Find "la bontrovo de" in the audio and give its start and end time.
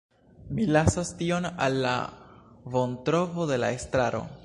1.85-3.65